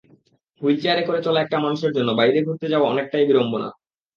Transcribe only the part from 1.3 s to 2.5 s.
একটা মানুষের জন্য বাইরে